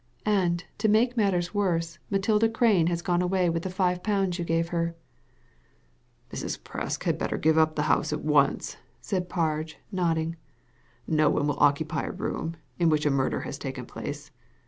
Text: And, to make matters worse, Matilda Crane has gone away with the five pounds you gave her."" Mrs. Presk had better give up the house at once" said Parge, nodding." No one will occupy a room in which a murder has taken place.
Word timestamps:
And, 0.25 0.63
to 0.79 0.89
make 0.89 1.15
matters 1.15 1.53
worse, 1.53 1.99
Matilda 2.09 2.49
Crane 2.49 2.87
has 2.87 3.03
gone 3.03 3.21
away 3.21 3.51
with 3.51 3.61
the 3.61 3.69
five 3.69 4.01
pounds 4.01 4.39
you 4.39 4.43
gave 4.43 4.69
her."" 4.69 4.95
Mrs. 6.33 6.59
Presk 6.61 7.03
had 7.03 7.19
better 7.19 7.37
give 7.37 7.55
up 7.55 7.75
the 7.75 7.83
house 7.83 8.11
at 8.11 8.25
once" 8.25 8.77
said 9.01 9.29
Parge, 9.29 9.75
nodding." 9.91 10.37
No 11.07 11.29
one 11.29 11.45
will 11.45 11.59
occupy 11.61 12.05
a 12.05 12.11
room 12.11 12.55
in 12.79 12.89
which 12.89 13.05
a 13.05 13.11
murder 13.11 13.41
has 13.41 13.59
taken 13.59 13.85
place. 13.85 14.31